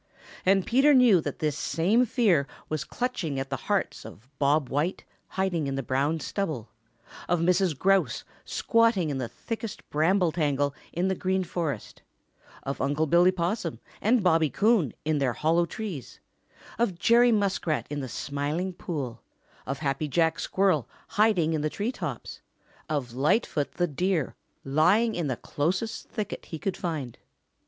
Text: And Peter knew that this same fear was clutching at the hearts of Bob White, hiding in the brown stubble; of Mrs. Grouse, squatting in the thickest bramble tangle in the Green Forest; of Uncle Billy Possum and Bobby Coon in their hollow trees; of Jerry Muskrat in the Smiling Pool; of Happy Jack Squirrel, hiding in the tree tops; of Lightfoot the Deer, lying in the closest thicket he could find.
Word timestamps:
And 0.47 0.65
Peter 0.65 0.95
knew 0.95 1.21
that 1.21 1.37
this 1.37 1.55
same 1.55 2.07
fear 2.07 2.47
was 2.69 2.83
clutching 2.83 3.39
at 3.39 3.51
the 3.51 3.55
hearts 3.69 4.03
of 4.03 4.27
Bob 4.39 4.67
White, 4.69 5.03
hiding 5.27 5.67
in 5.67 5.75
the 5.75 5.83
brown 5.83 6.19
stubble; 6.19 6.69
of 7.29 7.39
Mrs. 7.39 7.77
Grouse, 7.77 8.23
squatting 8.43 9.11
in 9.11 9.19
the 9.19 9.27
thickest 9.29 9.87
bramble 9.91 10.31
tangle 10.31 10.73
in 10.91 11.07
the 11.07 11.13
Green 11.13 11.43
Forest; 11.43 12.01
of 12.63 12.81
Uncle 12.81 13.05
Billy 13.05 13.29
Possum 13.31 13.79
and 14.01 14.23
Bobby 14.23 14.49
Coon 14.49 14.95
in 15.05 15.19
their 15.19 15.33
hollow 15.33 15.67
trees; 15.67 16.19
of 16.79 16.97
Jerry 16.97 17.31
Muskrat 17.31 17.85
in 17.91 17.99
the 17.99 18.09
Smiling 18.09 18.73
Pool; 18.73 19.21
of 19.67 19.77
Happy 19.77 20.07
Jack 20.07 20.39
Squirrel, 20.39 20.89
hiding 21.09 21.53
in 21.53 21.61
the 21.61 21.69
tree 21.69 21.91
tops; 21.91 22.41
of 22.89 23.13
Lightfoot 23.13 23.73
the 23.73 23.85
Deer, 23.85 24.33
lying 24.65 25.13
in 25.13 25.27
the 25.27 25.37
closest 25.37 26.09
thicket 26.09 26.45
he 26.45 26.57
could 26.57 26.75
find. 26.75 27.19